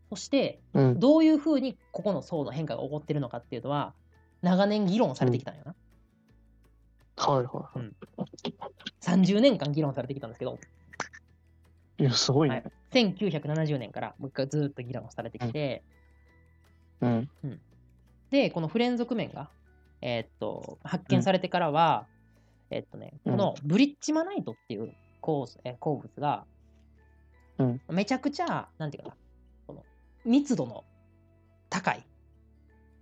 [0.09, 0.99] そしてうん。
[0.99, 3.93] どういうふうにここの層の変化が起こってるのかっていうのは、
[4.41, 5.75] 長年議論されてきたんよな。
[7.15, 7.91] はいはいはい。
[9.01, 10.57] 30年間議論されてきたんですけど、
[11.99, 12.63] いや、すごいはい。
[12.63, 12.71] ね。
[12.91, 15.83] 1970年からもう一回ずーっと議論されてきて、
[17.01, 17.29] うん。
[18.31, 19.49] で、この不連続面が、
[20.01, 22.07] えーっと発見されてからは、
[22.71, 26.45] えーっとね、うんこのブリッジマナイトっていう鉱えー鉱物が、
[27.59, 27.81] うん。
[27.91, 29.15] めちゃくちゃ、なんていうかな、
[29.67, 29.83] この
[30.25, 30.83] 密度の
[31.69, 32.03] 高い、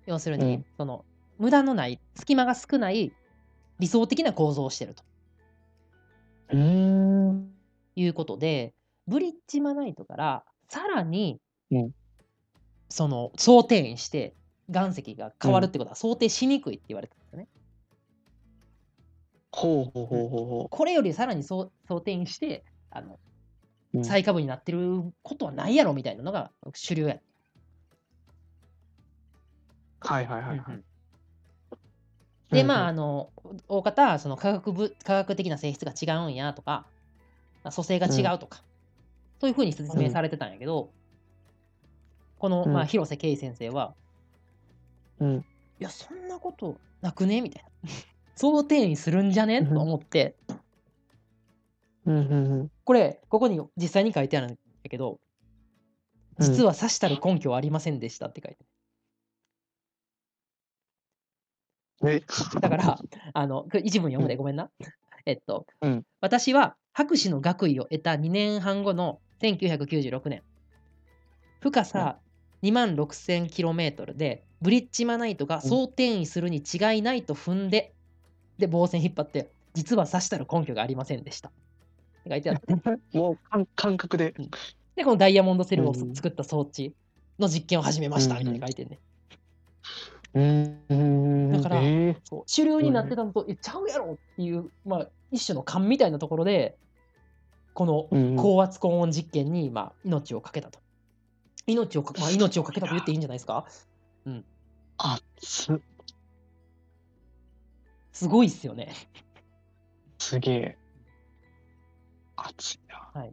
[0.06, 0.66] 要するに、うん。
[0.78, 1.06] その
[1.40, 3.14] 無駄のない、隙間が少ない
[3.82, 5.04] 理想的な構造をしてると
[6.52, 7.52] うーん。
[7.96, 8.74] いうことで、
[9.08, 11.42] ブリッジマナイトからさらに、
[11.72, 11.92] うん
[12.94, 14.36] その想定員して
[14.68, 17.48] 岩石が変わるってことは想定しにくいって言われてるんですよね。
[19.50, 23.14] ほうほうほうほうほこれよりさらに想想定にしてあの
[23.94, 23.98] う。
[24.00, 27.18] うん最下部になってることはないやろみたいなのが主流や。
[30.02, 30.68] はいはいはいはい。
[30.68, 30.84] で、うん
[32.52, 33.30] まあ、あの、
[33.68, 36.86] 大方、その科学部科学的な性質が違うんやとか、
[37.64, 38.62] まあ組成が違うとか、
[39.40, 40.90] そういうふうに説明されてたんやけど、
[42.40, 42.74] この、うん。
[42.74, 43.94] まあ、広瀬圭先生は、
[45.20, 45.38] うん。
[45.80, 47.90] いや、そんなことなくねみたいな。
[48.36, 49.60] 想定にするんじゃね？
[49.60, 49.74] うん。
[49.74, 50.36] と思って、
[52.06, 52.72] うんうんうん。
[52.84, 54.56] これ、ここに実際に書いてあるんだ
[54.90, 55.20] けど、
[56.40, 56.46] うん。
[56.46, 58.66] 実は指したる根拠はありませんでしたって書いて
[62.60, 63.00] だから、
[63.34, 64.70] あの、一文読むでごめんな。
[65.26, 66.04] えっと、うん。
[66.20, 70.44] 私は博士の学位を得た2年半後の1996年、
[71.60, 72.18] 深さ
[72.64, 77.94] 2万 6000km で、ブリッジマナイトが総転移するに違いないと踏んで、
[78.58, 81.52] で、棒線引っ張って、実は指したる根拠がありませんでした。
[82.28, 82.76] 書いてあって、
[83.18, 84.34] もう感感覚で。
[84.96, 86.16] で、このダイヤモンドセルをうん。
[86.16, 86.94] 作った装置
[87.40, 89.00] の実験を始めましたみたいに書いてんね。
[90.34, 91.52] うんうん。
[91.52, 96.78] だからえそう主流になってたのと、え、ちゃうやろっていう、まあ、一種の勘みたいなところで、
[97.74, 100.80] このーうん高圧高温実験に、まあ、命をかけたと。
[101.68, 103.66] 命をか、まあ、命をかけたと言っていいんじゃないですか？
[104.98, 105.80] 熱っ
[108.14, 108.94] すごいっすよね。
[110.20, 110.78] すげえ。
[112.36, 112.80] 熱い
[113.16, 113.26] な。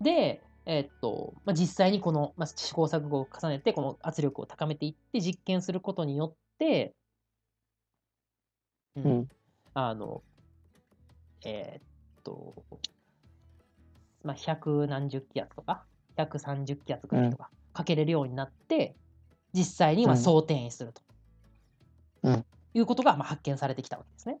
[0.00, 6.94] で、えっと、まあ、実際にこの、まあ、試行錯誤を重ねて、この圧力を高めていって実験することによって、
[8.96, 9.28] ううん。
[9.72, 10.20] あの、
[11.46, 12.54] えーっと、
[14.22, 15.84] まあ、百何十気圧とか、
[16.18, 18.94] 130気圧ぐらいとかかけれるようになって、
[19.54, 21.00] 実際にはうん総転移すると、
[22.24, 24.38] うんいうことがまあ発見されてきたわけですね。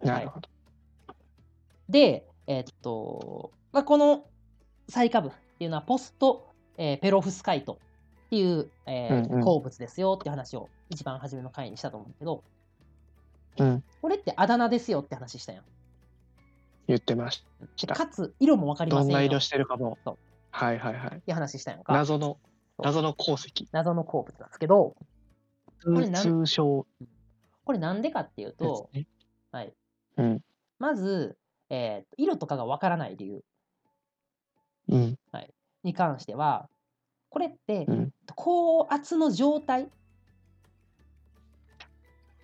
[0.00, 0.48] なるほど。
[1.88, 4.26] で、えーっと、まあ、この
[4.88, 7.78] 最下部っていうのはポスト、えーペロフスカイト
[8.26, 12.42] っていう、えーうんうん鉱物ですよって話を一番初めの回にしたと思うんだけど、
[13.58, 13.84] うん。
[14.02, 15.64] これってあだ名ですよって話したやん。
[16.86, 17.44] 言ってまし
[17.80, 17.94] でた。
[17.94, 19.98] かつ、色もわかりませんどんな色してるかも。
[20.50, 21.20] はいはいはい。
[21.20, 21.92] て話したやんか。
[21.92, 22.38] 謎の、
[22.78, 23.68] 謎の鉱石。
[23.72, 24.96] 謎の鉱物なんですけど、
[25.86, 26.86] れなん通称
[27.64, 29.06] これなんでかっていうと、ね。
[29.50, 29.72] はい、
[30.16, 30.40] うん。
[30.78, 31.36] まず、
[31.70, 33.42] えー色とかがわからない理由
[34.88, 35.18] うん。
[35.82, 36.68] に関しては、
[37.28, 38.12] これってうん。
[38.34, 39.88] 高圧の状態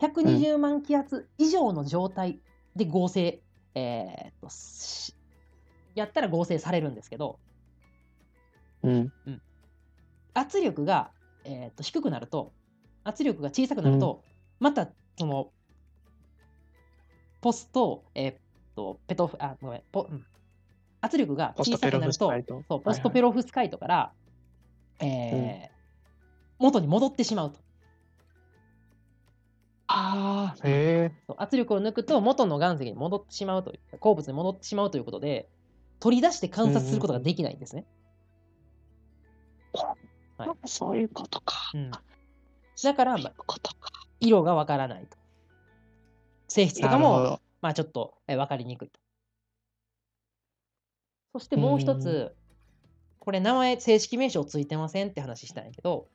[0.00, 2.38] ？120万気圧以上の状態
[2.76, 3.40] で合成、
[3.74, 5.14] えーっとし
[5.94, 7.38] やったら合成されるんですけど、
[9.26, 9.42] うん。
[10.34, 11.10] 圧力が、
[11.44, 12.52] えーっと低くなると、
[13.04, 14.22] 圧力が小さくなると、
[14.58, 15.50] またその、
[17.40, 18.36] ポスト、えーっ
[18.76, 20.26] と、ペトフ、あ、ごめん、ポうん
[21.00, 24.12] 圧力が小さくなると、ポストペロフスカイトそうポストペロフスカイトから、
[25.00, 25.80] えー
[26.60, 27.58] 元に戻ってしまうと。
[29.86, 31.12] ああ、へえ。
[31.38, 35.48] 圧力を抜くと元の岩石に戻ってしまうという、鉱物に戻ってしまうということで、
[36.00, 37.86] 取り出して観察することができないんですね。
[39.72, 39.96] は
[40.46, 41.70] いそういうことか。
[41.74, 41.90] うん
[42.82, 43.16] だから。
[44.20, 45.16] 色がわからないと。
[46.48, 47.40] 性質とかも。
[47.62, 49.00] まあちょっとえーわかりにくいと。
[51.32, 52.34] そしてもう一うつ、
[53.18, 56.08] これ名前、正式名称ついてませんって話したんやけど、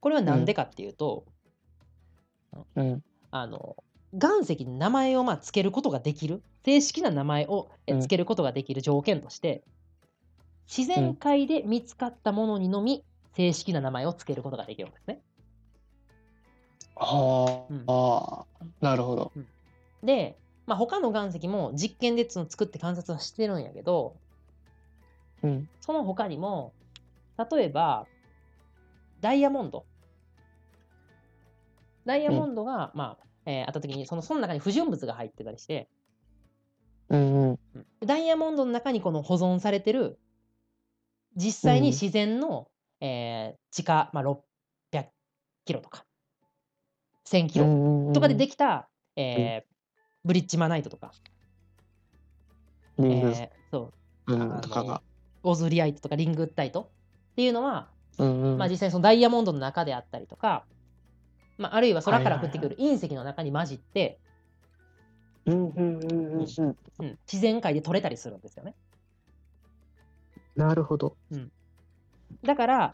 [0.00, 1.24] これはなんでかっていうと、
[2.76, 3.02] うん。
[3.30, 3.76] あの
[4.12, 7.68] 岩石に名前をまあつけることができる正式な名前を
[8.00, 9.64] つけることができる条件として、
[10.68, 15.20] 自然界で見つかったものにのみ正式な名前をつけることができるんですね。
[16.96, 18.44] はうんあ、
[18.80, 19.32] なるほど。
[20.02, 24.16] で、まあ、他の岩石も実験で作って観察はしてるんやけど
[25.42, 25.68] うん。
[25.80, 26.72] その他にも
[27.50, 28.06] 例えば
[29.20, 29.84] ダイヤモンド。
[32.04, 35.88] ダイヤモンドが、まあえーあった時にそのその中に不純物が入ってたりして、
[37.08, 37.58] うんうん。
[38.06, 40.18] ダイヤモンドの中にこの保存されてる
[41.36, 42.68] 実際に自然の、
[43.00, 45.06] えー地下、まあ、600
[45.64, 46.04] キロとか
[47.26, 49.73] 1000キロとかででききた、えー
[50.24, 51.12] ブリッジマナイトとか、
[52.98, 53.92] リングえーそ
[54.26, 55.02] ううんとかが。
[55.42, 56.90] オズリアイトとかリングタイト
[57.32, 58.58] っていうのは、うんうん。
[58.58, 60.64] まあ、実際にそのダイヤモンドの中であったりとか、
[61.58, 64.18] まあ、あるいは空から降ってくはいる隕石の中に混じって、
[65.44, 66.76] うんうんうんうんうん。
[67.00, 68.74] うん自然界で取れたりするんですよね。
[70.56, 71.16] なるほど。
[72.42, 72.92] だから、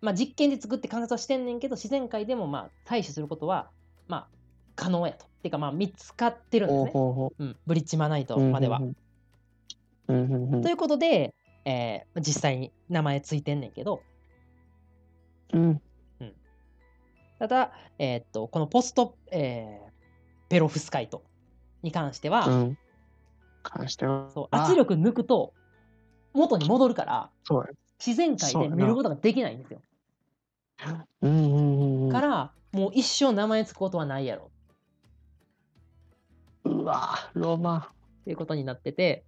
[0.00, 3.70] まあ、実験で作って観察はしてんねんけど自然界でもまあ採取することは
[4.08, 4.28] まあ
[4.76, 5.31] 可能やと。
[5.42, 6.90] っていうかまあ見つかってるんですね。
[6.92, 8.40] ほうん、ブリッジマナイトう。
[8.50, 8.78] までは。
[8.78, 8.94] うん
[10.06, 14.04] うんうんうんということで、えー実際に名前ついてんねんけど
[15.52, 15.82] うん。
[17.40, 19.92] ただ、えーっとこのポスト、えー
[20.48, 21.24] ペロフスカイト
[21.82, 22.78] に関しては、うん。
[23.64, 24.30] 関しては。
[24.30, 25.54] そうあ圧力抜くと
[26.34, 27.30] 元に戻るから。
[27.98, 29.80] 自然界で見ることができないんですよ。
[31.22, 32.12] うんうんうんうん。
[32.12, 34.52] からもう一生名前つくことはないやろ
[36.82, 37.78] うわロマン。
[37.78, 37.84] っ
[38.24, 39.24] ていうことになってて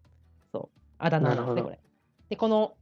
[0.53, 1.79] そうあだ名なんでこれ。
[2.31, 2.75] でこの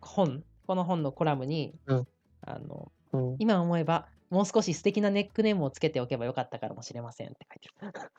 [0.00, 2.06] 本この本のコラムに、うん
[2.42, 3.36] あのうん。
[3.38, 8.10] 今思えばもう少し素敵なネックネームをつけておけばよかったからもしれませんって書いてる。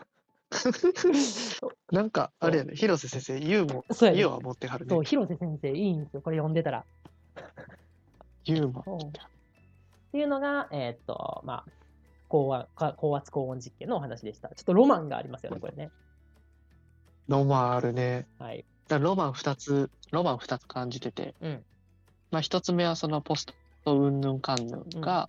[1.92, 5.04] なんか、あれやね、広瀬先生、ユーモそうユーモア持ってはるねそう、。
[5.04, 6.86] 広瀬先生いいんですよ、これ読んでたら。
[8.44, 8.82] ユーモ。
[8.82, 9.12] っ
[10.12, 11.81] ていうのが、えーっと、まあ、
[12.32, 14.48] 高圧か高圧高温実験のお話でした。
[14.48, 15.92] ちょっとロマンがありますよね、これね。
[17.28, 18.26] ロマンあるね。
[18.40, 18.64] はい。
[18.88, 21.64] だロマン二つ、ロマン二つ感じてて、うん。
[22.32, 23.48] まあ一つ目はそのポス
[23.84, 25.28] トうんぬんかんぬんが、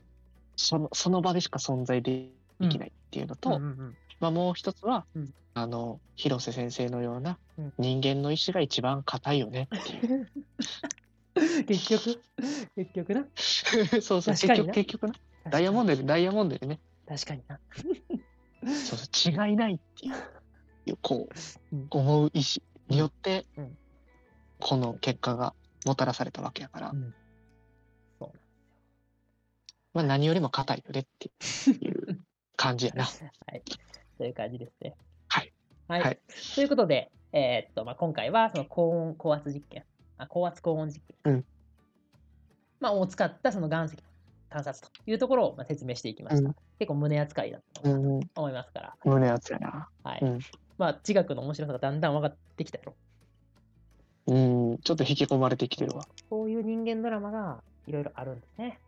[0.54, 2.28] その、その場でしか存在で
[2.70, 3.58] きないっていうのと、
[4.20, 10.14] まあもう一つは、うんあの、広瀬先生のようなうん人間の意志が一番硬いよねっていう。
[10.14, 12.22] う ん結局、
[12.76, 13.26] 結局な？
[14.00, 15.14] そうそう、結局、結局な。
[15.50, 17.60] ダイヤモンドで、ダイヤモンドでね、確かにな。
[18.64, 23.76] そうそう、違いないっていう、こううん、思う意志によってうん、
[24.60, 27.14] この結果がもたらされたわけやからう、ん
[28.18, 28.38] そう
[29.94, 31.30] まあ何よりも硬いよねって
[31.84, 32.20] いう
[32.56, 33.04] 感じやな。
[33.46, 33.62] はい。
[34.18, 34.94] という感じですね。
[35.28, 35.52] はい。
[35.88, 36.00] はい。
[36.02, 36.20] はい
[36.54, 39.84] ということで、えーっと、まあ、今回はその高温高圧実験、
[40.18, 41.44] あ高圧高温実験、うん
[42.80, 44.02] まあ、を使ったその岩石の
[44.52, 46.48] 観察というところをまあ説明していきました。
[46.48, 49.88] うん結構胸扱いだったとうん、思いますから、胸熱やな。
[50.02, 50.20] はい。
[50.20, 50.38] うん
[50.78, 52.96] まあ、地学の面白さがだんだん分かってきたよ。
[54.26, 56.04] うん、ちょっと引き込まれてきてるわ。
[56.28, 58.80] こういう人間ドラマがいろいろあるんですね。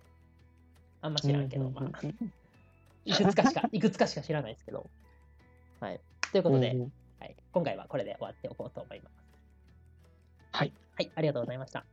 [1.02, 2.00] あんま知らんけど、まあ、
[3.04, 4.90] いくつかしか、 いくつかしか知らないですけど。
[5.80, 6.00] はい。
[6.32, 9.14] ということで、うんうんはい、今回はこれで終わっておこうと思います。
[10.52, 10.72] はい。
[10.96, 11.80] はい、ありがとうございました。
[11.80, 11.84] あ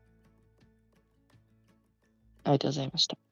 [2.48, 3.31] りがとうございました。